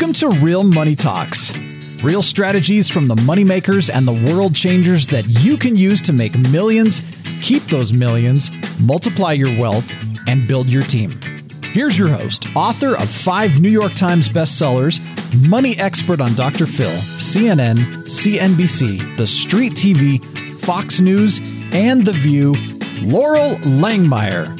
[0.00, 1.54] Welcome to Real Money Talks.
[2.02, 6.38] Real strategies from the moneymakers and the world changers that you can use to make
[6.48, 7.02] millions,
[7.42, 8.50] keep those millions,
[8.80, 9.92] multiply your wealth,
[10.26, 11.20] and build your team.
[11.64, 15.00] Here's your host, author of five New York Times bestsellers,
[15.46, 16.64] money expert on Dr.
[16.64, 16.88] Phil,
[17.18, 20.24] CNN, CNBC, The Street TV,
[20.60, 21.40] Fox News,
[21.72, 22.54] and The View,
[23.02, 24.56] Loral Langemeier.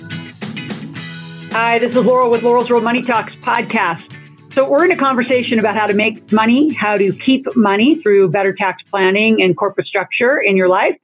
[1.53, 4.10] Hi, this is Loral with Loral's Real Money Talks podcast.
[4.53, 8.31] So, we're in a conversation about how to make money, how to keep money through
[8.31, 10.97] better tax planning and corporate structure in your life,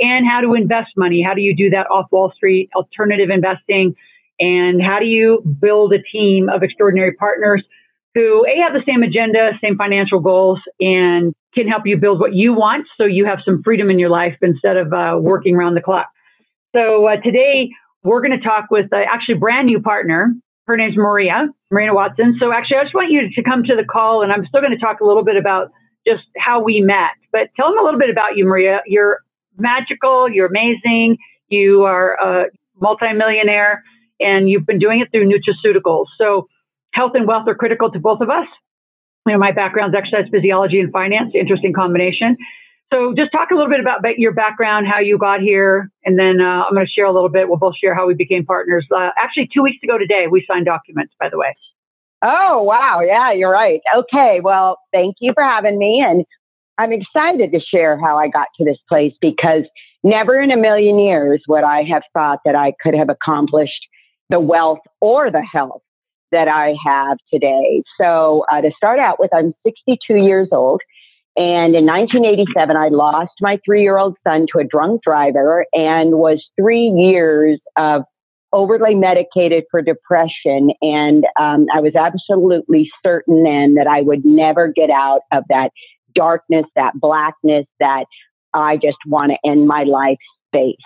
[0.00, 1.22] and how to invest money.
[1.22, 3.94] How do you do that off Wall Street, alternative investing,
[4.40, 7.62] and how do you build a team of extraordinary partners
[8.14, 12.34] who A, have the same agenda, same financial goals, and can help you build what
[12.34, 15.74] you want so you have some freedom in your life instead of uh, working around
[15.74, 16.08] the clock.
[16.74, 17.68] So, uh, today,
[18.04, 20.32] we're going to talk with uh, actually brand new partner.
[20.66, 22.36] Her name's Maria, Marina Watson.
[22.40, 24.72] So actually, I just want you to come to the call, and I'm still going
[24.72, 25.70] to talk a little bit about
[26.06, 27.12] just how we met.
[27.32, 28.80] But tell them a little bit about you, Maria.
[28.86, 29.20] You're
[29.56, 30.28] magical.
[30.28, 31.18] You're amazing.
[31.48, 32.44] You are a
[32.80, 33.84] multimillionaire,
[34.18, 36.06] and you've been doing it through nutraceuticals.
[36.18, 36.48] So
[36.92, 38.46] health and wealth are critical to both of us.
[39.26, 41.32] You know, my background's exercise physiology and finance.
[41.34, 42.36] Interesting combination.
[42.92, 46.40] So just talk a little bit about your background, how you got here, and then
[46.40, 47.48] uh, I'm going to share a little bit.
[47.48, 48.86] We'll both share how we became partners.
[48.94, 51.56] Uh, actually, two weeks ago today, we signed documents, by the way.
[52.22, 53.00] Oh, wow.
[53.04, 53.80] Yeah, you're right.
[53.96, 54.40] Okay.
[54.42, 56.04] Well, thank you for having me.
[56.06, 56.24] And
[56.78, 59.62] I'm excited to share how I got to this place because
[60.04, 63.86] never in a million years would I have thought that I could have accomplished
[64.30, 65.82] the wealth or the health
[66.32, 67.82] that I have today.
[68.00, 70.80] So, uh, to start out with, I'm 62 years old.
[71.36, 76.12] And in 1987, I lost my three year old son to a drunk driver and
[76.12, 78.02] was three years of
[78.52, 80.70] overly medicated for depression.
[80.80, 85.70] And um, I was absolutely certain then that I would never get out of that
[86.14, 88.06] darkness, that blackness, that
[88.54, 90.76] I just want to end my life space.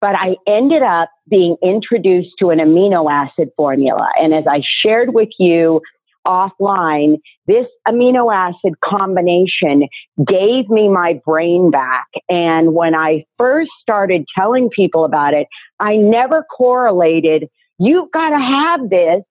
[0.00, 4.10] But I ended up being introduced to an amino acid formula.
[4.18, 5.82] And as I shared with you
[6.26, 9.88] offline, this amino acid combination
[10.26, 12.06] gave me my brain back.
[12.28, 15.46] And when I first started telling people about it,
[15.78, 17.48] I never correlated,
[17.78, 19.22] you've got to have this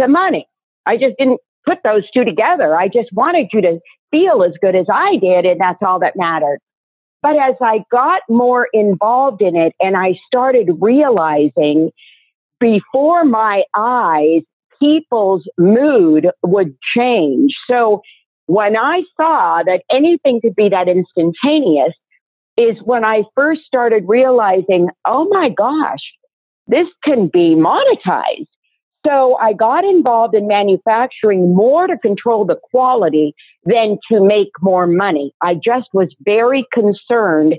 [0.00, 0.46] to money.
[0.86, 2.76] I just didn't put those two together.
[2.76, 6.14] I just wanted you to feel as good as I did, and that's all that
[6.16, 6.60] mattered.
[7.22, 11.90] But as I got more involved in it and I started realizing
[12.60, 14.42] before my eyes
[14.80, 17.54] people's mood would change.
[17.68, 18.02] So
[18.46, 21.94] when I saw that anything could be that instantaneous
[22.56, 26.00] is when I first started realizing, oh my gosh,
[26.66, 28.46] this can be monetized.
[29.06, 33.34] So I got involved in manufacturing more to control the quality
[33.64, 35.32] than to make more money.
[35.40, 37.54] I just was very concerned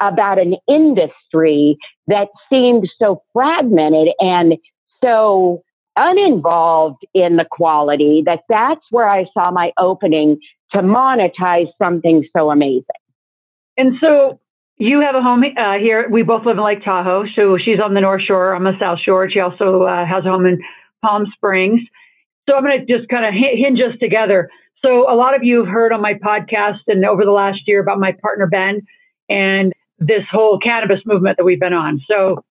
[0.00, 4.54] about an industry that seemed so fragmented and
[5.02, 5.62] so
[5.98, 10.38] uninvolved in the quality that that's where I saw my opening
[10.72, 12.84] to monetize something so amazing.
[13.76, 14.40] And so
[14.76, 16.08] you have a home uh, here.
[16.08, 17.24] We both live in Lake Tahoe.
[17.34, 18.54] So she's on the North Shore.
[18.54, 19.28] I'm on the South Shore.
[19.30, 20.60] She also uh, has a home in
[21.04, 21.80] Palm Springs.
[22.48, 24.48] So I'm going to just kind of hinge us together.
[24.84, 27.80] So a lot of you have heard on my podcast and over the last year
[27.80, 28.82] about my partner Ben
[29.28, 32.00] and this whole cannabis movement that we've been on.
[32.08, 32.44] So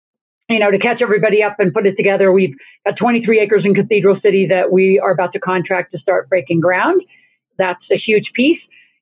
[0.50, 3.74] you know, to catch everybody up and put it together, we've got 23 acres in
[3.74, 7.02] Cathedral City that we are about to contract to start breaking ground.
[7.58, 8.59] That's a huge piece.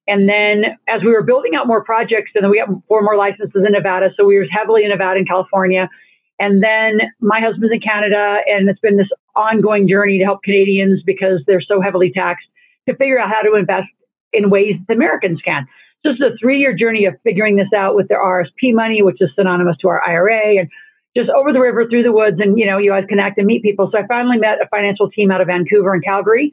[0.08, 3.18] And then as we were building out more projects, and then we have four more
[3.18, 4.10] licenses in Nevada.
[4.18, 5.90] So we were heavily in Nevada and California.
[6.40, 11.02] And then my husband's in Canada, and it's been this ongoing journey to help Canadians
[11.06, 12.48] because they're so heavily taxed
[12.90, 13.88] to figure out how to invest
[14.34, 15.66] in ways that Americans can.
[16.04, 19.02] So this is a three year journey of figuring this out with their RSP money,
[19.02, 20.70] which is synonymous to our IRA, and
[21.16, 23.64] just over the river through the woods and you know you guys connect and meet
[23.64, 23.90] people.
[23.92, 26.52] So i finally met a financial team out of vancouver and calgary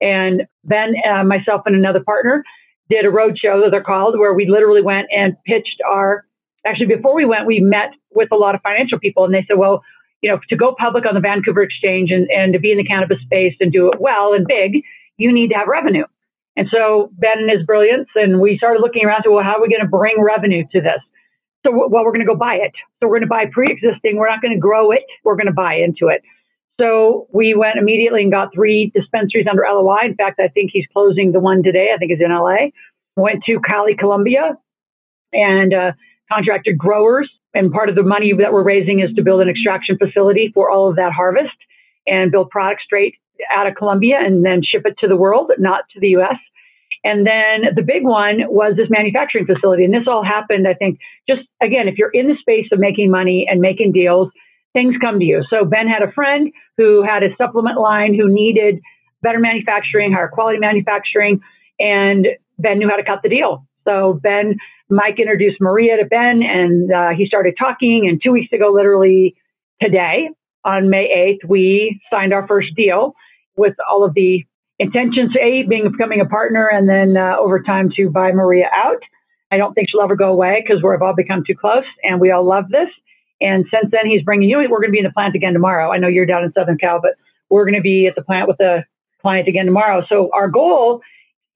[0.00, 2.44] and then uh, myself and another partner
[2.90, 6.26] did a road show that they're called where we literally went and pitched our
[6.66, 9.56] actually before we went we met with a lot of financial people and they said
[9.56, 9.82] well
[10.20, 12.84] you know to go public on the vancouver exchange and, and to be in the
[12.84, 14.82] cannabis space and do it well and big
[15.16, 16.04] you need to have revenue.
[16.56, 19.62] And so ben and his brilliance and we started looking around to well how are
[19.62, 21.00] we going to bring revenue to this
[21.64, 22.72] so, well, we're going to go buy it.
[23.00, 24.16] So, we're going to buy pre existing.
[24.16, 25.02] We're not going to grow it.
[25.24, 26.22] We're going to buy into it.
[26.80, 30.06] So, we went immediately and got three dispensaries under LOI.
[30.06, 31.88] In fact, I think he's closing the one today.
[31.94, 32.70] I think it's in LA.
[33.16, 34.56] Went to Cali, Colombia,
[35.32, 35.92] and uh,
[36.32, 37.30] contracted growers.
[37.54, 40.70] And part of the money that we're raising is to build an extraction facility for
[40.70, 41.54] all of that harvest
[42.06, 43.14] and build product straight
[43.52, 46.36] out of Colombia and then ship it to the world, not to the US.
[47.04, 49.84] And then the big one was this manufacturing facility.
[49.84, 53.10] And this all happened, I think, just again, if you're in the space of making
[53.10, 54.28] money and making deals,
[54.72, 55.42] things come to you.
[55.50, 58.80] So Ben had a friend who had a supplement line who needed
[59.20, 61.40] better manufacturing, higher quality manufacturing,
[61.78, 62.26] and
[62.58, 63.66] Ben knew how to cut the deal.
[63.84, 64.56] So Ben,
[64.88, 68.06] Mike introduced Maria to Ben, and uh, he started talking.
[68.08, 69.34] And two weeks ago, literally
[69.80, 70.28] today,
[70.64, 73.14] on May 8th, we signed our first deal
[73.56, 74.44] with all of the
[74.78, 79.02] intentions, A, being becoming a partner, and then uh, over time to buy Maria out.
[79.50, 82.30] I don't think she'll ever go away because we've all become too close, and we
[82.30, 82.88] all love this.
[83.40, 84.58] And since then, he's bringing you.
[84.58, 85.90] We're going to be in the plant again tomorrow.
[85.90, 87.14] I know you're down in Southern Cal, but
[87.50, 88.84] we're going to be at the plant with the
[89.20, 90.04] client again tomorrow.
[90.08, 91.02] So our goal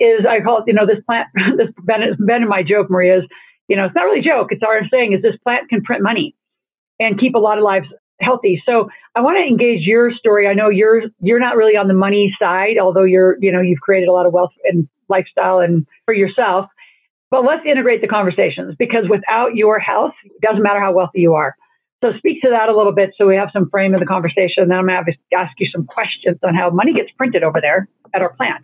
[0.01, 1.29] is, I call it, you know, this plant.
[1.57, 3.25] This Ben, ben and my joke, Maria, is,
[3.69, 4.49] you know, it's not really a joke.
[4.51, 6.35] It's our saying is this plant can print money
[6.99, 7.87] and keep a lot of lives
[8.21, 8.63] healthy.
[8.67, 10.47] So I want to engage your story.
[10.47, 13.81] I know you're you're not really on the money side, although you're you know you've
[13.81, 16.67] created a lot of wealth and lifestyle and for yourself.
[17.31, 21.35] But let's integrate the conversations because without your health, it doesn't matter how wealthy you
[21.35, 21.57] are.
[22.05, 24.69] So speak to that a little bit so we have some frame of the conversation.
[24.69, 27.89] Then I'm going to ask you some questions on how money gets printed over there
[28.15, 28.63] at our plant.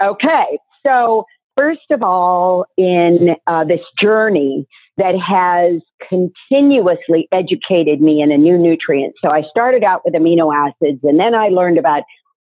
[0.00, 0.58] Okay.
[0.84, 1.26] So
[1.56, 4.66] first of all, in uh, this journey
[4.98, 9.14] that has continuously educated me in a new nutrient.
[9.22, 12.02] So I started out with amino acids and then I learned about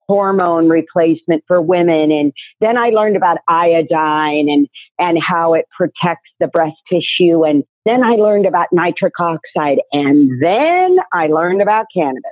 [0.07, 2.12] hormone replacement for women.
[2.12, 2.31] And
[2.62, 4.68] then I learned about iodine and,
[5.00, 7.44] and how it protects the breast tissue.
[7.44, 9.80] And then I learned about nitric oxide.
[9.91, 12.31] And then I learned about cannabis.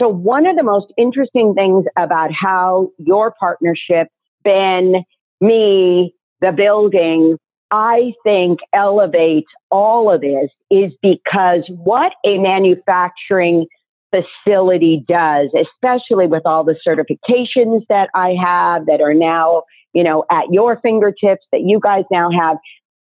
[0.00, 4.08] So one of the most interesting things about how your partnership,
[4.44, 5.04] Ben,
[5.40, 7.36] me, the building,
[7.70, 13.66] I think elevates all of this is because what a manufacturing
[14.10, 20.24] facility does, especially with all the certifications that I have that are now, you know,
[20.30, 22.56] at your fingertips that you guys now have,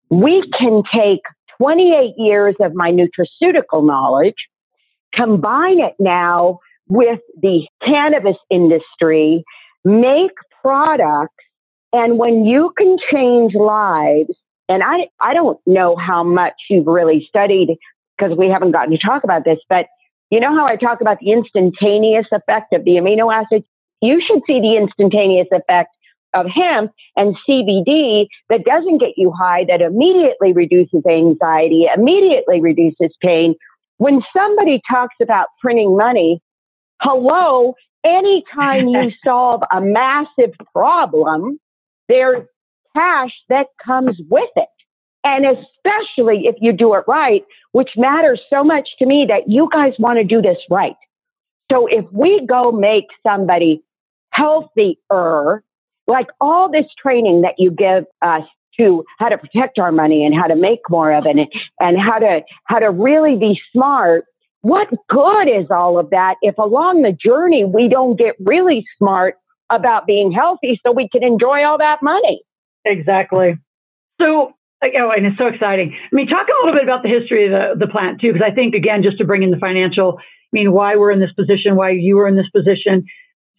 [0.09, 1.21] we can take
[1.57, 4.35] 28 years of my nutraceutical knowledge,
[5.13, 6.59] combine it now
[6.89, 9.43] with the cannabis industry,
[9.85, 10.31] make
[10.61, 11.33] products
[11.93, 14.33] and when you can change lives,
[14.69, 17.77] and I, I don't know how much you've really studied
[18.17, 19.87] because we haven't gotten to talk about this, but
[20.29, 23.65] you know how I talk about the instantaneous effect of the amino acids?
[24.01, 25.95] You should see the instantaneous effect
[26.33, 33.15] of hemp and CBD that doesn't get you high, that immediately reduces anxiety, immediately reduces
[33.21, 33.55] pain.
[33.97, 36.41] When somebody talks about printing money,
[37.01, 41.59] hello, anytime you solve a massive problem,
[42.09, 42.45] there's
[42.97, 44.69] cash that comes with it.
[45.23, 49.69] And especially if you do it right, which matters so much to me that you
[49.71, 50.95] guys want to do this right.
[51.71, 53.83] So if we go make somebody
[54.31, 55.63] healthier,
[56.07, 58.43] like all this training that you give us
[58.79, 62.19] to how to protect our money and how to make more of it and, how
[62.19, 64.25] to, how to really be smart.
[64.61, 69.35] What good is all of that if along the journey we don't get really smart
[69.69, 72.41] about being healthy so we can enjoy all that money.
[72.87, 73.57] Exactly.
[74.21, 74.53] So,
[74.83, 75.93] oh, and it's so exciting.
[75.93, 78.47] I mean, talk a little bit about the history of the, the plant too, because
[78.49, 81.33] I think again, just to bring in the financial, I mean, why we're in this
[81.33, 83.05] position, why you were in this position.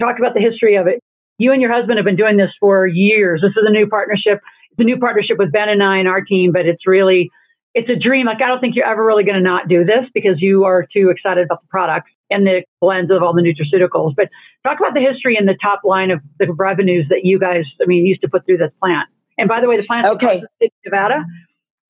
[0.01, 1.01] Talk about the history of it.
[1.39, 3.43] You and your husband have been doing this for years.
[3.43, 4.41] This is a new partnership.
[4.73, 7.31] It's a new partnership with Ben and I and our team, but it's really,
[7.75, 8.27] it's a dream.
[8.27, 10.87] Like, I don't think you're ever really going to not do this because you are
[10.93, 14.15] too excited about the products and the blends of all the nutraceuticals.
[14.17, 14.31] But
[14.65, 17.87] talk about the history and the top line of the revenues that you guys, I
[17.87, 19.09] mean, used to put through this plant.
[19.39, 20.43] And by the way, the plant okay.
[20.61, 21.25] in Nevada,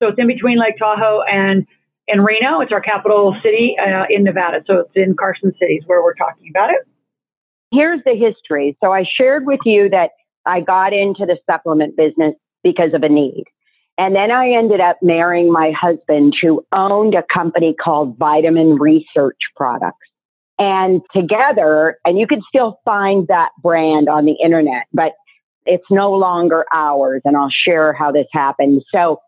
[0.01, 1.65] so it's in between Lake Tahoe and
[2.07, 2.61] and Reno.
[2.61, 6.49] It's our capital city uh, in Nevada, so it's in Carson Cities where we're talking
[6.49, 6.87] about it.
[7.71, 8.77] Here's the history.
[8.83, 10.11] So I shared with you that
[10.45, 13.45] I got into the supplement business because of a need.
[13.97, 19.37] And then I ended up marrying my husband who owned a company called Vitamin Research
[19.55, 19.97] Products.
[20.57, 25.13] And together, and you can still find that brand on the internet, but
[25.65, 27.21] it's no longer ours.
[27.25, 28.81] And I'll share how this happened.
[28.93, 29.19] So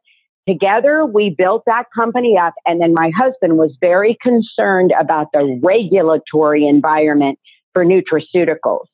[0.47, 2.53] together we built that company up.
[2.65, 7.39] And then my husband was very concerned about the regulatory environment
[7.73, 8.85] for nutraceuticals.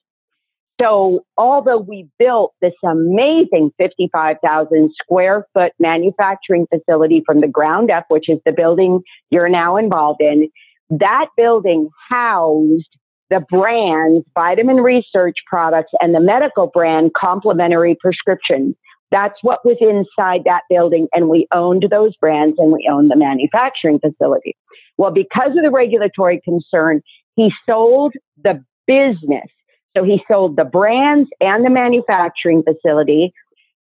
[0.80, 8.06] So although we built this amazing 55,000 square foot manufacturing facility from the ground up,
[8.10, 9.02] which is the building
[9.32, 10.50] you're now involved in,
[10.92, 12.96] that building housed
[13.30, 18.76] the brands, vitamin research products, and the medical brand complementary prescriptions.
[19.12, 21.08] That's what was inside that building.
[21.14, 24.56] And we owned those brands and we owned the manufacturing facility.
[24.98, 27.02] Well, because of the regulatory concern,
[27.36, 29.48] he sold the business.
[29.96, 33.34] So he sold the brands and the manufacturing facility.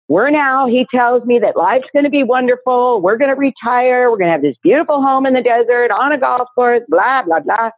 [0.08, 3.02] We're now, he tells me that life's going to be wonderful.
[3.02, 4.12] We're going to retire.
[4.12, 7.24] We're going to have this beautiful home in the desert on a golf course, blah,
[7.24, 7.72] blah, blah.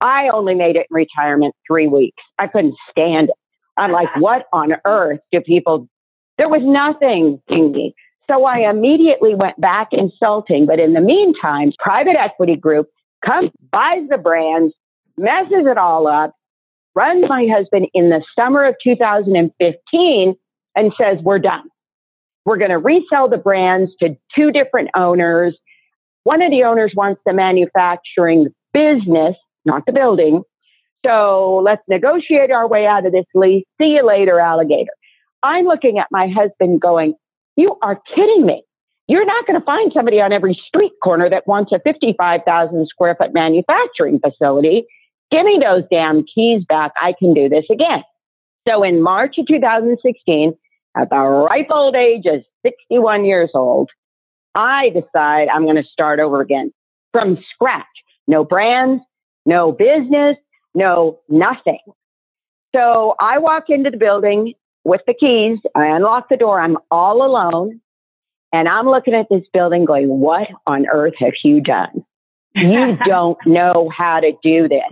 [0.00, 2.22] I only made it in retirement three weeks.
[2.38, 3.34] I couldn't stand it.
[3.76, 5.88] I'm like, what on earth do people?
[6.36, 7.94] There was nothing in me.
[8.30, 10.66] So I immediately went back insulting.
[10.66, 12.88] But in the meantime, private equity group
[13.24, 14.74] comes, buys the brands,
[15.16, 16.34] messes it all up,
[16.94, 20.34] runs my husband in the summer of 2015
[20.76, 21.68] and says, we're done.
[22.44, 25.56] We're going to resell the brands to two different owners.
[26.24, 29.36] One of the owners wants the manufacturing business,
[29.68, 30.42] not the building.
[31.06, 33.64] So let's negotiate our way out of this lease.
[33.80, 34.90] See you later, alligator.
[35.42, 37.14] I'm looking at my husband going,
[37.56, 38.64] you are kidding me.
[39.06, 43.14] You're not going to find somebody on every street corner that wants a 55,000 square
[43.16, 44.84] foot manufacturing facility.
[45.30, 46.92] Give me those damn keys back.
[47.00, 48.02] I can do this again.
[48.68, 50.52] So in March of 2016,
[50.96, 53.88] at the ripe old age of 61 years old,
[54.54, 56.72] I decide I'm going to start over again
[57.12, 57.86] from scratch.
[58.26, 59.02] No brands,
[59.48, 60.36] no business,
[60.74, 61.80] no nothing.
[62.76, 64.52] So I walk into the building
[64.84, 65.58] with the keys.
[65.74, 66.60] I unlock the door.
[66.60, 67.80] I'm all alone.
[68.52, 72.04] And I'm looking at this building going, what on earth have you done?
[72.54, 74.82] You don't know how to do this.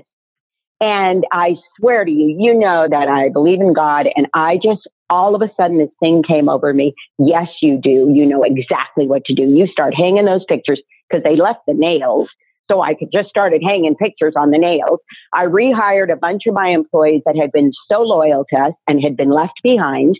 [0.80, 4.06] And I swear to you, you know that I believe in God.
[4.14, 6.94] And I just, all of a sudden, this thing came over me.
[7.18, 8.10] Yes, you do.
[8.12, 9.42] You know exactly what to do.
[9.42, 12.28] You start hanging those pictures because they left the nails.
[12.70, 15.00] So I could just started hanging pictures on the nails.
[15.32, 19.02] I rehired a bunch of my employees that had been so loyal to us and
[19.02, 20.18] had been left behind.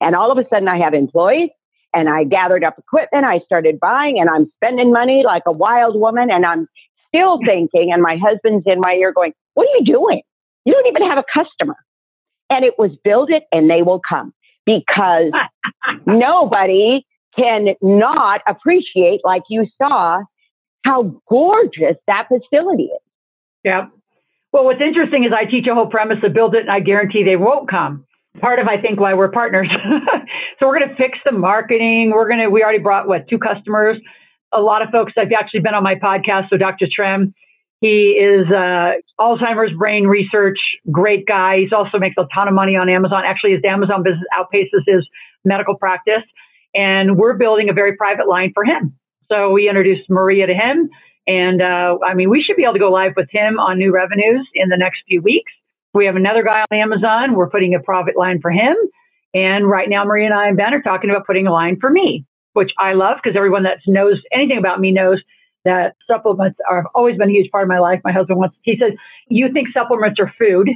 [0.00, 1.50] And all of a sudden I have employees
[1.94, 3.24] and I gathered up equipment.
[3.24, 6.30] I started buying and I'm spending money like a wild woman.
[6.30, 6.68] And I'm
[7.08, 10.22] still thinking, and my husband's in my ear going, what are you doing?
[10.64, 11.76] You don't even have a customer.
[12.50, 14.34] And it was build it and they will come
[14.66, 15.32] because
[16.06, 17.04] nobody
[17.36, 20.22] can not appreciate, like you saw,
[20.86, 23.00] how gorgeous that facility is.
[23.64, 23.86] Yeah.
[24.52, 27.24] Well, what's interesting is I teach a whole premise to build it and I guarantee
[27.24, 28.06] they won't come.
[28.40, 29.68] Part of, I think, why we're partners.
[30.60, 32.12] so we're going to fix the marketing.
[32.14, 33.96] We're going to, we already brought what, two customers.
[34.52, 36.50] A lot of folks have actually been on my podcast.
[36.50, 36.86] So Dr.
[36.94, 37.34] Trem,
[37.80, 40.58] he is uh, Alzheimer's brain research,
[40.90, 41.60] great guy.
[41.60, 43.22] He's also makes a ton of money on Amazon.
[43.26, 45.06] Actually, his Amazon business outpaces his
[45.44, 46.22] medical practice.
[46.74, 48.96] And we're building a very private line for him.
[49.28, 50.90] So we introduced Maria to him.
[51.26, 53.92] And uh, I mean, we should be able to go live with him on new
[53.92, 55.52] revenues in the next few weeks.
[55.92, 57.34] We have another guy on Amazon.
[57.34, 58.76] We're putting a profit line for him.
[59.34, 61.90] And right now, Maria and I and Ben are talking about putting a line for
[61.90, 65.20] me, which I love because everyone that knows anything about me knows
[65.64, 68.00] that supplements are, have always been a huge part of my life.
[68.04, 68.92] My husband wants, he says,
[69.28, 70.70] you think supplements are food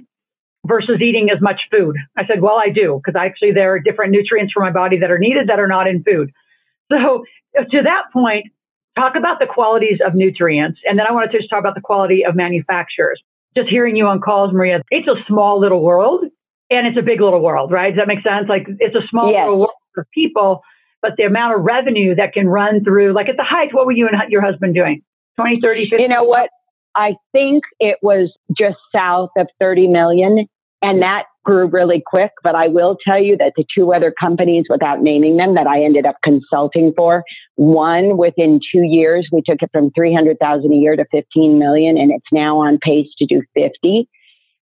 [0.66, 1.96] versus eating as much food.
[2.18, 5.10] I said, well, I do because actually there are different nutrients for my body that
[5.10, 6.32] are needed that are not in food.
[6.90, 7.24] So
[7.56, 8.46] to that point,
[8.96, 10.80] talk about the qualities of nutrients.
[10.84, 13.20] And then I want to just talk about the quality of manufacturers.
[13.56, 16.24] Just hearing you on calls, Maria, it's a small little world
[16.70, 17.90] and it's a big little world, right?
[17.90, 18.48] Does that make sense?
[18.48, 19.44] Like it's a small yes.
[19.44, 20.62] little world of people,
[21.02, 23.92] but the amount of revenue that can run through, like at the height, what were
[23.92, 25.02] you and your husband doing?
[25.36, 26.02] 20, 30, 50?
[26.02, 26.50] You know what?
[26.94, 30.46] I think it was just south of 30 million.
[30.82, 32.30] And that grew really quick.
[32.42, 35.82] But I will tell you that the two other companies, without naming them, that I
[35.82, 37.24] ended up consulting for,
[37.56, 42.10] one within two years, we took it from 300,000 a year to 15 million and
[42.10, 44.08] it's now on pace to do 50.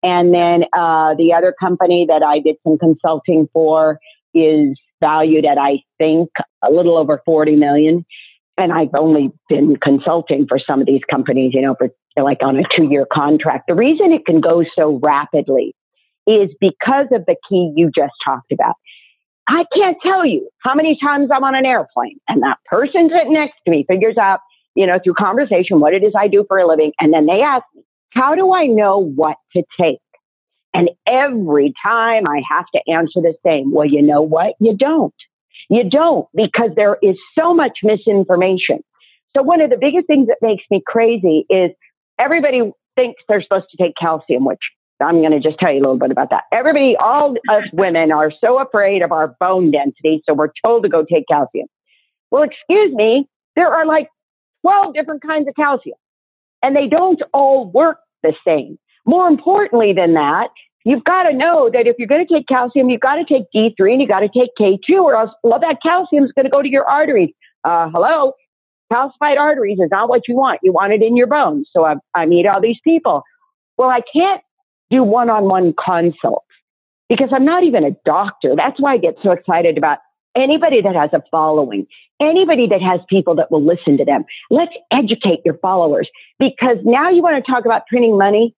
[0.02, 3.98] And then, uh, the other company that I did some consulting for
[4.34, 6.28] is valued at, I think,
[6.62, 8.04] a little over 40 million.
[8.56, 11.88] And I've only been consulting for some of these companies, you know, for
[12.22, 13.64] like on a two year contract.
[13.66, 15.74] The reason it can go so rapidly
[16.26, 18.74] is because of the key you just talked about.
[19.46, 23.34] I can't tell you how many times I'm on an airplane and that person sitting
[23.34, 24.40] next to me figures out,
[24.74, 26.92] you know, through conversation what it is I do for a living.
[26.98, 29.98] And then they ask me, how do I know what to take?
[30.72, 34.54] And every time I have to answer the same, well, you know what?
[34.60, 35.14] You don't.
[35.68, 38.82] You don't because there is so much misinformation.
[39.36, 41.70] So one of the biggest things that makes me crazy is
[42.18, 44.60] everybody thinks they're supposed to take calcium, which
[45.04, 46.44] I'm going to just tell you a little bit about that.
[46.52, 50.88] Everybody, all us women are so afraid of our bone density, so we're told to
[50.88, 51.66] go take calcium.
[52.30, 54.08] Well, excuse me, there are like
[54.62, 55.96] 12 different kinds of calcium,
[56.62, 58.78] and they don't all work the same.
[59.06, 60.48] More importantly than that,
[60.84, 63.44] you've got to know that if you're going to take calcium, you've got to take
[63.54, 66.50] D3 and you've got to take K2, or else all that calcium is going to
[66.50, 67.30] go to your arteries.
[67.64, 68.32] Uh, hello?
[68.92, 70.60] Calcified arteries is not what you want.
[70.62, 71.68] You want it in your bones.
[71.72, 73.22] So I, I meet all these people.
[73.76, 74.42] Well, I can't
[74.90, 76.46] do one on one consults
[77.08, 78.54] because I'm not even a doctor.
[78.56, 79.98] That's why I get so excited about
[80.36, 81.86] anybody that has a following,
[82.20, 84.24] anybody that has people that will listen to them.
[84.50, 88.54] Let's educate your followers because now you want to talk about printing money.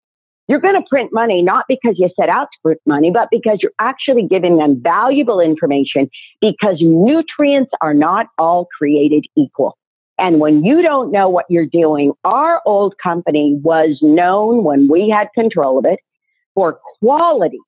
[0.49, 3.59] You're going to print money not because you set out to print money, but because
[3.61, 6.09] you're actually giving them valuable information
[6.41, 9.77] because nutrients are not all created equal.
[10.19, 15.11] And when you don't know what you're doing, our old company was known when we
[15.11, 15.99] had control of it
[16.57, 17.61] for quality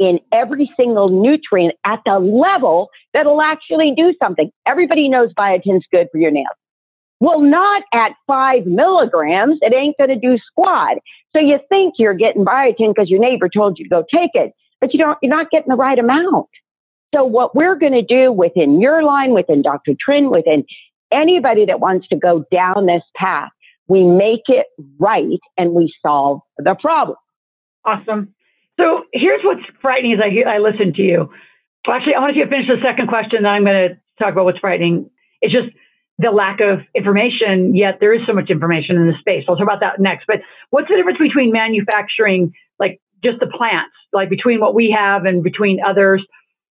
[0.00, 4.50] in every single nutrient at the level that'll actually do something.
[4.66, 6.56] Everybody knows biotin's good for your nails.
[7.20, 9.58] Well, not at five milligrams.
[9.60, 10.96] It ain't going to do squat.
[11.34, 14.52] So you think you're getting biotin because your neighbor told you to go take it,
[14.80, 16.48] but you don't, you're not getting the right amount.
[17.14, 19.92] So what we're going to do within your line, within Dr.
[20.00, 20.64] Trin, within
[21.12, 23.50] anybody that wants to go down this path,
[23.86, 24.66] we make it
[24.98, 27.16] right and we solve the problem.
[27.84, 28.34] Awesome.
[28.78, 31.30] So here's what's frightening as I, I listen to you.
[31.86, 34.32] Well, actually, I want you to finish the second question, then I'm going to talk
[34.32, 35.10] about what's frightening.
[35.40, 35.68] It's just
[36.18, 39.44] the lack of information, yet there is so much information in the space.
[39.48, 40.26] I'll talk about that next.
[40.26, 45.24] But what's the difference between manufacturing, like just the plants, like between what we have
[45.24, 46.22] and between others?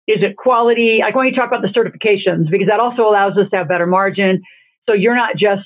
[0.07, 1.00] Is it quality?
[1.02, 3.69] I want you to talk about the certifications because that also allows us to have
[3.69, 4.42] better margin.
[4.87, 5.62] So you're not just,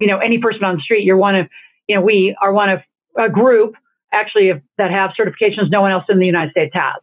[0.00, 1.04] you know, any person on the street.
[1.04, 1.46] You're one of,
[1.86, 2.80] you know, we are one of
[3.16, 3.76] a group
[4.12, 7.00] actually that have certifications no one else in the United States has.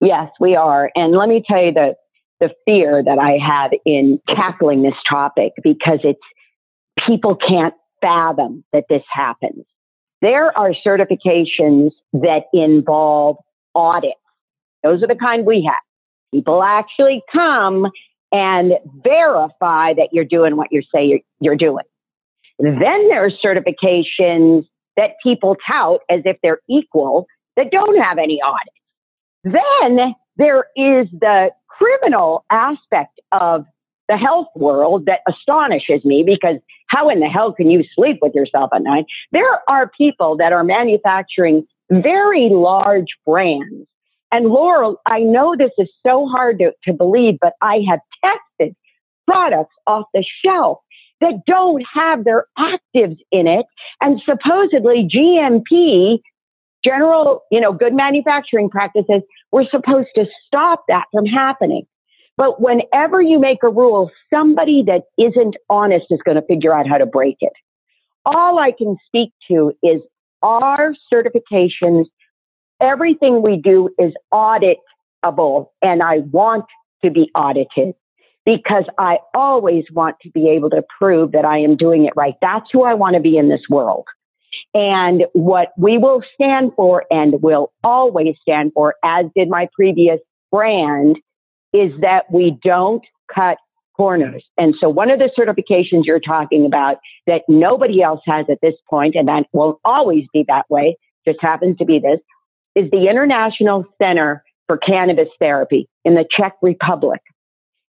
[0.00, 0.90] Yes, we are.
[0.94, 1.94] And let me tell you the
[2.40, 6.20] the fear that I have in tackling this topic because it's
[7.06, 9.64] people can't fathom that this happens.
[10.22, 13.36] There are certifications that involve
[13.74, 14.14] audits.
[14.82, 15.82] Those are the kind we have.
[16.32, 17.86] People actually come
[18.32, 21.84] and verify that you're doing what you say you're, you're doing.
[22.58, 24.66] Then there are certifications
[24.96, 28.72] that people tout as if they're equal that don't have any audit.
[29.44, 33.64] Then there is the criminal aspect of
[34.08, 36.56] the health world that astonishes me because
[36.88, 39.04] how in the hell can you sleep with yourself at night?
[39.30, 43.86] There are people that are manufacturing very large brands.
[44.32, 48.76] And Loral, I know this is so hard to, to believe, but I have tested
[49.26, 50.78] products off the shelf
[51.20, 53.66] that don't have their actives in it.
[54.00, 56.20] And supposedly GMP,
[56.84, 61.86] general, you know, good manufacturing practices, were supposed to stop that from happening.
[62.36, 66.88] But whenever you make a rule, somebody that isn't honest is going to figure out
[66.88, 67.52] how to break it.
[68.24, 70.00] All I can speak to is
[70.42, 72.06] our certifications.
[72.80, 76.64] Everything we do is auditable and I want
[77.04, 77.94] to be audited
[78.56, 82.34] because I always want to be able to prove that I am doing it right.
[82.40, 84.06] That's who I want to be in this world.
[84.74, 90.18] And what we will stand for and will always stand for, as did my previous
[90.50, 91.20] brand,
[91.72, 93.58] is that we don't cut
[93.96, 94.44] corners.
[94.58, 96.96] And so one of the certifications you're talking about
[97.28, 101.38] that nobody else has at this point, and that will always be that way, just
[101.40, 102.18] happens to be this,
[102.74, 107.20] is the International Center for Cannabis Therapy in the Czech Republic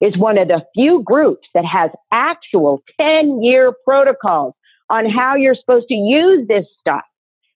[0.00, 4.54] is one of the few groups that has actual 10 year protocols
[4.88, 7.02] on how you're supposed to use this stuff.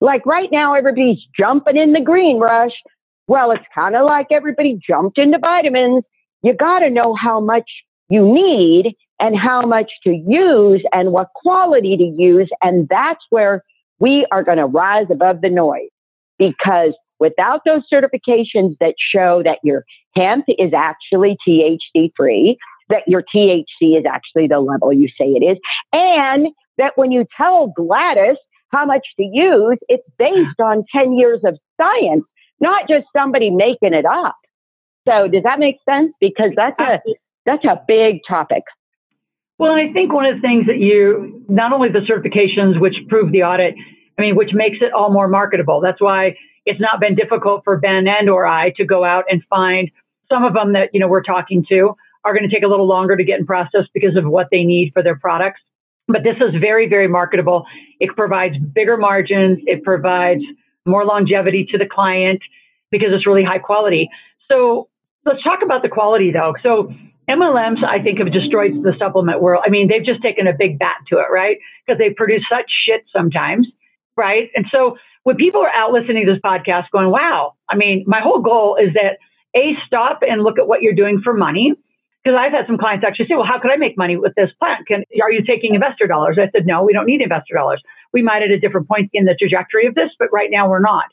[0.00, 2.72] Like right now, everybody's jumping in the green rush.
[3.26, 6.04] Well, it's kind of like everybody jumped into vitamins.
[6.42, 7.70] You got to know how much
[8.08, 12.50] you need and how much to use and what quality to use.
[12.62, 13.64] And that's where
[13.98, 15.88] we are going to rise above the noise
[16.38, 19.84] because without those certifications that show that your
[20.16, 22.56] hemp is actually THC free,
[22.88, 25.58] that your THC is actually the level you say it is,
[25.92, 26.48] and
[26.78, 28.36] that when you tell Gladys
[28.70, 32.24] how much to use, it's based on 10 years of science,
[32.60, 34.36] not just somebody making it up.
[35.06, 36.12] So does that make sense?
[36.20, 36.98] Because that's a,
[37.46, 38.62] that's a big topic.
[39.58, 43.30] Well, I think one of the things that you, not only the certifications, which prove
[43.30, 43.74] the audit,
[44.18, 45.80] I mean, which makes it all more marketable.
[45.80, 46.34] That's why
[46.66, 49.90] it's not been difficult for Ben and or I to go out and find
[50.30, 52.86] some of them that, you know, we're talking to are going to take a little
[52.86, 55.60] longer to get in process because of what they need for their products.
[56.08, 57.66] But this is very, very marketable.
[58.00, 59.58] It provides bigger margins.
[59.66, 60.42] It provides
[60.86, 62.40] more longevity to the client
[62.90, 64.08] because it's really high quality.
[64.50, 64.88] So
[65.24, 66.54] let's talk about the quality though.
[66.62, 66.92] So
[67.28, 69.62] MLMs, I think, have destroyed the supplement world.
[69.66, 71.58] I mean, they've just taken a big bat to it, right?
[71.86, 73.66] Because they produce such shit sometimes,
[74.16, 74.50] right?
[74.54, 78.20] And so when people are out listening to this podcast going, wow, I mean, my
[78.20, 79.18] whole goal is that
[79.56, 81.74] A, stop and look at what you're doing for money.
[82.22, 84.50] Because I've had some clients actually say, well, how could I make money with this
[84.58, 84.86] plant?
[84.86, 86.38] Can, are you taking investor dollars?
[86.40, 87.82] I said, no, we don't need investor dollars.
[88.14, 90.80] We might at a different point in the trajectory of this, but right now we're
[90.80, 91.04] not.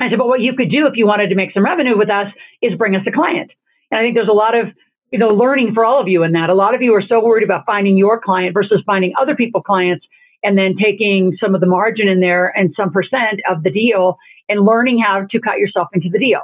[0.00, 2.10] I said, but what you could do if you wanted to make some revenue with
[2.10, 2.26] us
[2.62, 3.50] is bring us a client.
[3.90, 4.66] And I think there's a lot of
[5.10, 6.50] you know learning for all of you in that.
[6.50, 9.62] A lot of you are so worried about finding your client versus finding other people
[9.62, 10.04] clients
[10.42, 14.18] and then taking some of the margin in there and some percent of the deal
[14.48, 16.40] and learning how to cut yourself into the deal.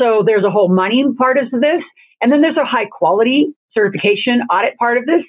[0.00, 1.82] So there's a whole money part of this.
[2.20, 5.22] And then there's a high quality certification audit part of this.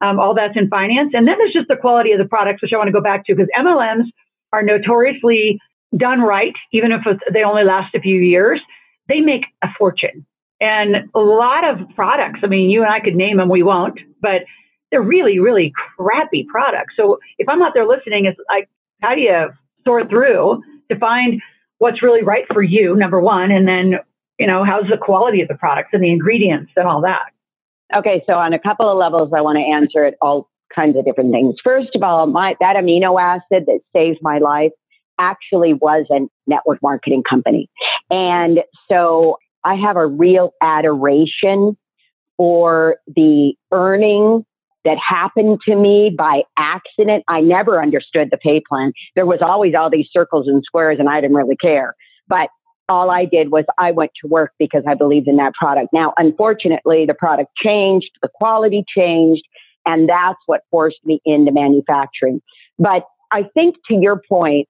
[0.00, 1.12] Um, all that's in finance.
[1.14, 3.24] And then there's just the quality of the products, which I want to go back
[3.26, 4.04] to because MLMs
[4.52, 5.60] are notoriously
[5.96, 7.00] done right, even if
[7.32, 8.60] they only last a few years,
[9.08, 10.26] they make a fortune.
[10.60, 13.98] And a lot of products, I mean, you and I could name them, we won't,
[14.20, 14.42] but
[14.90, 16.94] they're really, really crappy products.
[16.96, 18.68] So if I'm out there listening, it's like,
[19.02, 19.48] how do you
[19.84, 21.40] sort through to find
[21.78, 23.94] what's really right for you, number one, and then,
[24.38, 27.30] you know, how's the quality of the products and the ingredients and all that?
[27.94, 31.04] Okay, so on a couple of levels, I want to answer it all kinds of
[31.04, 31.54] different things.
[31.62, 34.72] First of all, my that amino acid that saved my life
[35.18, 37.70] actually was a network marketing company.
[38.10, 41.76] And so I have a real adoration
[42.36, 44.44] for the earning
[44.84, 47.24] that happened to me by accident.
[47.28, 48.92] I never understood the pay plan.
[49.14, 51.94] There was always all these circles and squares and I didn't really care.
[52.28, 52.48] But
[52.88, 55.92] all I did was I went to work because I believed in that product.
[55.92, 59.44] Now, unfortunately, the product changed, the quality changed,
[59.86, 62.40] and that's what forced me into manufacturing.
[62.78, 64.68] But I think to your point,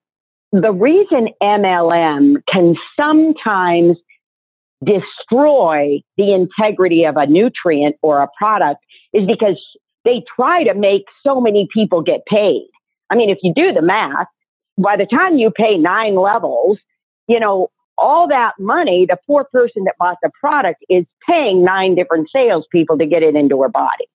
[0.51, 3.97] the reason MLM can sometimes
[4.83, 8.81] destroy the integrity of a nutrient or a product
[9.13, 9.61] is because
[10.03, 12.67] they try to make so many people get paid.
[13.09, 14.27] I mean, if you do the math,
[14.77, 16.77] by the time you pay nine levels,
[17.27, 21.95] you know, all that money, the poor person that bought the product is paying nine
[21.95, 24.05] different salespeople to get it into her body.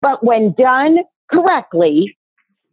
[0.00, 0.98] But when done
[1.30, 2.16] correctly,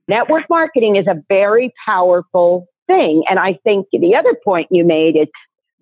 [0.08, 3.24] network marketing is a very powerful thing.
[3.30, 5.28] And I think the other point you made is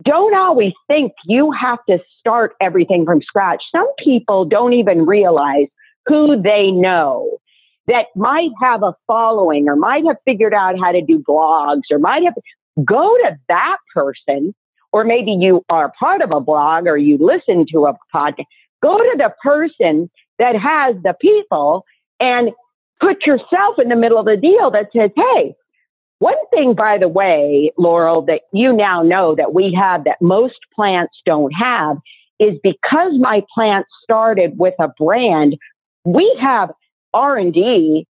[0.02, 3.62] don't always think you have to start everything from scratch.
[3.72, 5.66] Some people don't even realize
[6.06, 7.38] who they know
[7.86, 11.98] that might have a following or might have figured out how to do blogs or
[11.98, 12.34] might have
[12.84, 14.54] go to that person
[14.92, 18.46] or maybe you are part of a blog or you listen to a podcast
[18.82, 21.84] go to the person that has the people
[22.18, 22.50] and
[23.00, 25.54] put yourself in the middle of the deal that says hey
[26.20, 30.58] one thing, by the way, Loral, that you now know that we have that most
[30.74, 31.96] plants don't have
[32.38, 35.56] is because my plant started with a brand,
[36.04, 36.70] we have
[37.14, 38.06] R&D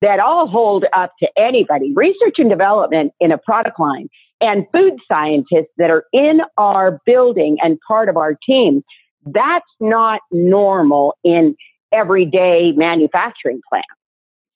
[0.00, 4.08] that all hold up to anybody, research and development in a product line
[4.44, 8.82] and food scientists that are in our building and part of our team.
[9.24, 11.56] That's not normal in
[11.92, 13.88] everyday manufacturing plants.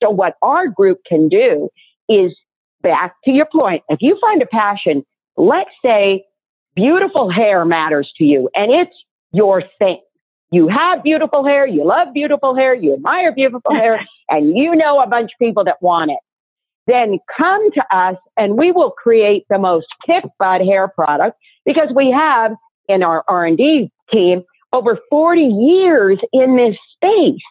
[0.03, 1.70] So what our group can do
[2.09, 2.35] is
[2.83, 5.05] back to your point, if you find a passion,
[5.37, 6.24] let's say
[6.77, 8.96] beautiful hair matters to you and it's
[9.33, 10.01] your thing.
[10.51, 15.01] You have beautiful hair, you love beautiful hair, you admire beautiful hair, and you know
[15.01, 16.18] a bunch of people that want it.
[16.88, 21.90] Then come to us and we will create the most kick butt hair product because
[21.94, 22.53] we have
[22.88, 27.42] in our R&D team over 40 years in this space.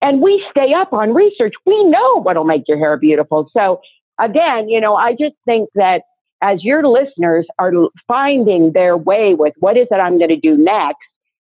[0.00, 1.54] And we stay up on research.
[1.66, 3.50] We know what'll make your hair beautiful.
[3.52, 3.80] So
[4.20, 6.02] again, you know, I just think that
[6.40, 7.72] as your listeners are
[8.06, 10.98] finding their way with what is it I'm going to do next,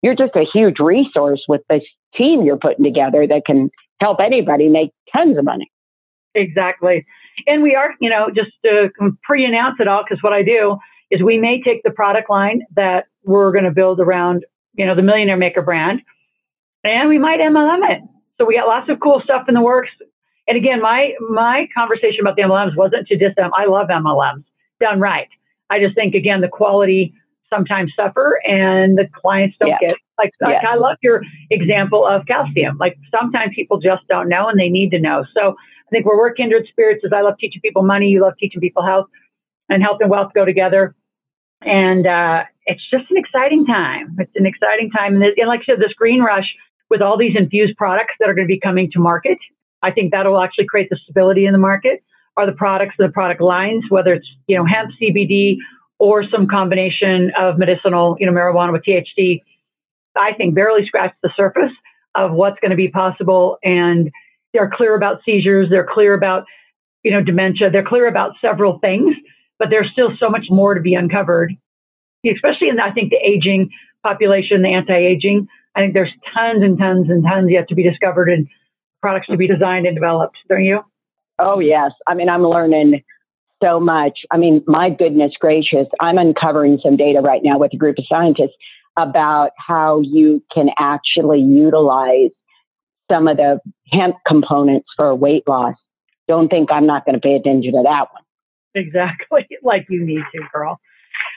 [0.02, 1.82] you're just a huge resource with this
[2.14, 5.70] team you're putting together that can help anybody make tons of money.
[6.34, 7.06] Exactly.
[7.46, 8.90] And we are, you know, just to
[9.22, 10.78] pre announce it all, because what I do
[11.10, 14.94] is we may take the product line that we're going to build around, you know,
[14.94, 16.02] the Millionaire Maker brand,
[16.84, 18.02] and we might MLM it.
[18.38, 19.90] So we got lots of cool stuff in the works.
[20.48, 23.50] And again, my my conversation about the MLMs wasn't to diss them.
[23.56, 24.44] I love MLMs
[24.80, 25.28] done right.
[25.68, 27.14] I just think again the quality
[27.52, 29.78] sometimes suffer and the clients don't yeah.
[29.80, 30.48] get like, yeah.
[30.48, 32.78] like I love your example of calcium.
[32.78, 35.24] Like sometimes people just don't know and they need to know.
[35.34, 35.56] So
[35.90, 38.60] I think we're we're kindred spirits as I love teaching people money, you love teaching
[38.60, 39.08] people health
[39.68, 40.94] and health and wealth go together.
[41.62, 44.16] And uh, it's just an exciting time.
[44.18, 45.14] It's an exciting time.
[45.14, 46.46] And, and like I said, this green rush
[46.88, 49.38] with all these infused products that are going to be coming to market
[49.82, 52.02] I think that will actually create the stability in the market.
[52.36, 55.56] Are the products, the product lines, whether it's you know hemp, CBD,
[55.98, 59.42] or some combination of medicinal, you know, marijuana with THC,
[60.16, 61.72] I think barely scratched the surface
[62.14, 63.58] of what's going to be possible.
[63.62, 64.10] And
[64.52, 65.68] they're clear about seizures.
[65.70, 66.44] They're clear about,
[67.02, 67.70] you know, dementia.
[67.70, 69.14] They're clear about several things,
[69.58, 71.52] but there's still so much more to be uncovered,
[72.26, 73.70] especially in, I think, the aging
[74.02, 75.46] population, the anti-aging.
[75.74, 78.28] I think there's tons and tons and tons yet to be discovered.
[78.28, 78.48] And
[79.02, 80.80] products to be designed and developed, don't you?
[81.38, 81.92] Oh, yes.
[82.06, 83.02] I mean, I'm learning
[83.62, 84.20] so much.
[84.30, 88.04] I mean, my goodness gracious, I'm uncovering some data right now with a group of
[88.08, 88.56] scientists
[88.98, 92.30] about how you can actually utilize
[93.10, 95.74] some of the hemp components for weight loss.
[96.28, 98.22] Don't think I'm not going to pay attention to that one.
[98.74, 100.80] Exactly, like you need to, girl.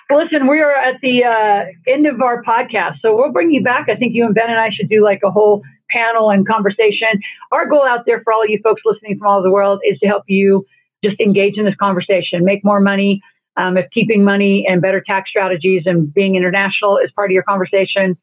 [0.10, 3.64] Well, listen, we are at the uh, end of our podcast, so we'll bring you
[3.64, 3.88] back.
[3.90, 7.22] I think you and Ben and I should do like a whole panel and conversation.
[7.52, 9.98] Our goal out there for all you folks listening from all over the world is
[10.00, 10.66] to help you
[11.04, 13.22] just engage in this conversation, make more money.
[13.56, 17.44] Um, if keeping money and better tax strategies and being international is part of your
[17.44, 18.18] conversation,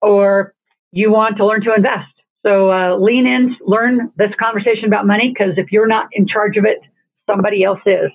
[0.00, 0.54] or
[0.92, 2.12] you want to learn to invest.
[2.46, 6.56] So uh, lean in, learn this conversation about money because if you're not in charge
[6.56, 6.78] of it,
[7.28, 8.10] somebody else is.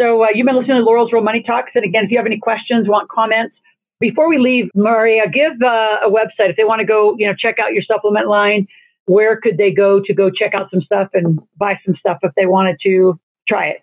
[0.00, 1.72] So uh, you've been listening to Loral's Real Money Talks.
[1.74, 3.54] And again, if you have any questions, want comments,
[4.00, 7.34] before we leave, Maria, give uh, a website if they want to go, you know,
[7.36, 8.66] check out your supplement line.
[9.06, 12.32] Where could they go to go check out some stuff and buy some stuff if
[12.36, 13.80] they wanted to try it?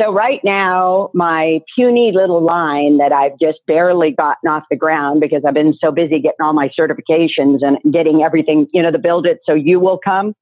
[0.00, 5.20] So right now, my puny little line that I've just barely gotten off the ground
[5.20, 8.98] because I've been so busy getting all my certifications and getting everything, you know, to
[8.98, 10.34] build it so you will come.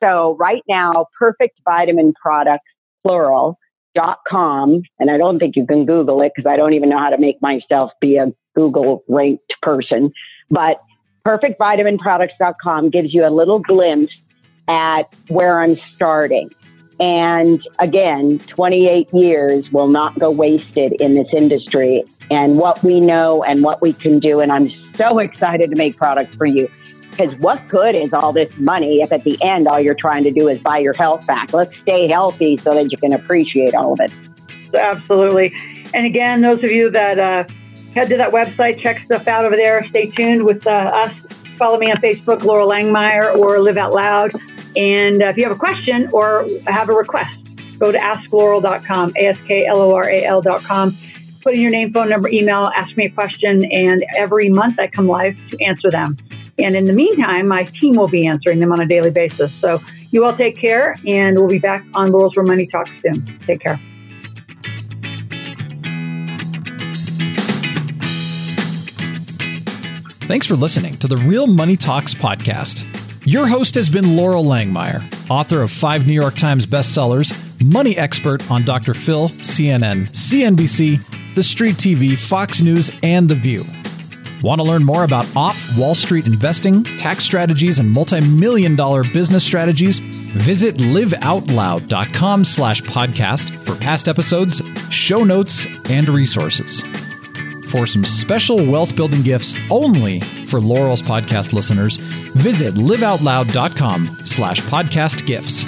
[0.00, 2.66] So right now, perfect vitamin products,
[3.02, 3.58] plural,
[3.94, 4.82] dot com.
[4.98, 7.18] And I don't think you can Google it because I don't even know how to
[7.18, 10.12] make myself be a Google ranked person.
[10.50, 10.82] But
[11.26, 14.12] perfectvitaminproducts.com gives you a little glimpse
[14.68, 16.50] at where I'm starting.
[17.00, 23.42] And again, 28 years will not go wasted in this industry and what we know
[23.44, 24.40] and what we can do.
[24.40, 26.68] And I'm so excited to make products for you
[27.10, 30.30] because what good is all this money if at the end all you're trying to
[30.30, 31.52] do is buy your health back?
[31.52, 34.12] Let's stay healthy so that you can appreciate all of it.
[34.74, 35.54] Absolutely.
[35.94, 37.44] And again, those of you that uh,
[37.94, 39.84] head to that website, check stuff out over there.
[39.88, 41.14] Stay tuned with uh, us.
[41.56, 44.32] Follow me on Facebook, Loral Langemeier, or Live Out Loud.
[44.76, 47.38] And uh, if you have a question or have a request,
[47.78, 50.96] go to askloral.com, A-S-K-L-O-R-A-L.com.
[51.42, 54.88] Put in your name, phone number, email, ask me a question, and every month I
[54.88, 56.16] come live to answer them.
[56.58, 59.54] And in the meantime, my team will be answering them on a daily basis.
[59.54, 63.38] So you all take care, and we'll be back on Loral's Real Money Talk soon.
[63.46, 63.80] Take care.
[70.28, 72.84] Thanks for listening to the Real Money Talks podcast.
[73.28, 77.30] Your host has been Loral Langemeier, author of five New York Times bestsellers,
[77.62, 78.94] money expert on Dr.
[78.94, 83.66] Phil, CNN, CNBC, The Street TV, Fox News, and The View.
[84.42, 89.44] Want to learn more about off Wall Street investing, tax strategies, and multi-million dollar business
[89.44, 89.98] strategies?
[89.98, 96.82] Visit liveoutloud.com slash podcast for past episodes, show notes, and resources
[97.68, 101.98] for some special wealth building gifts only for Loral's podcast listeners,
[102.34, 105.64] visit liveoutloud.com slash podcast gifts.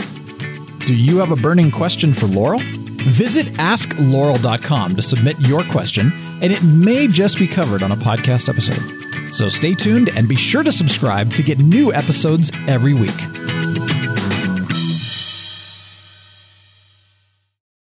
[0.86, 2.62] Do you have a burning question for Loral?
[3.02, 8.48] Visit askloral.com to submit your question, and it may just be covered on a podcast
[8.48, 9.32] episode.
[9.32, 13.59] So stay tuned and be sure to subscribe to get new episodes every week.